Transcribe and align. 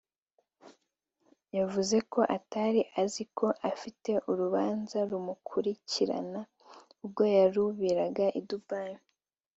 yavuze 1.57 1.97
ko 2.11 2.19
atari 2.37 2.81
azi 3.01 3.23
ko 3.37 3.47
afite 3.71 4.11
urubanza 4.31 4.97
rumukurikirana 5.09 6.41
ubwo 7.03 7.23
yarubiraga 7.37 8.25
i 8.39 8.41
Dubai 8.49 8.95